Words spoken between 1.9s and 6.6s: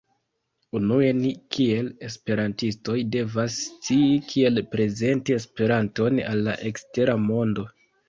Esperantistoj, devas scii kiel prezenti Esperanton al